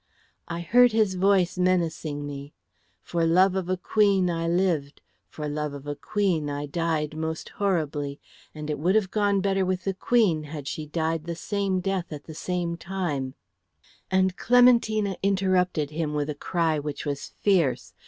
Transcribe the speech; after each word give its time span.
"I 0.47 0.61
heard 0.61 0.93
his 0.93 1.13
voice 1.13 1.59
menacing 1.59 2.25
me. 2.25 2.55
'For 3.03 3.23
love 3.23 3.53
of 3.55 3.69
a 3.69 3.77
queen 3.77 4.31
I 4.31 4.47
lived. 4.47 4.99
For 5.29 5.47
love 5.47 5.75
of 5.75 5.85
a 5.85 5.95
queen 5.95 6.49
I 6.49 6.65
died 6.65 7.15
most 7.15 7.49
horribly; 7.49 8.19
and 8.55 8.71
it 8.71 8.79
would 8.79 8.95
have 8.95 9.11
gone 9.11 9.41
better 9.41 9.63
with 9.63 9.83
the 9.83 9.93
queen 9.93 10.45
had 10.45 10.67
she 10.67 10.87
died 10.87 11.25
the 11.25 11.35
same 11.35 11.81
death 11.81 12.11
at 12.11 12.23
the 12.23 12.33
same 12.33 12.77
time'" 12.77 13.35
And 14.09 14.35
Clementina 14.35 15.17
interrupted 15.21 15.91
him 15.91 16.15
with 16.15 16.31
a 16.31 16.33
cry 16.33 16.79
which 16.79 17.05
was 17.05 17.27
fierce. 17.39 17.93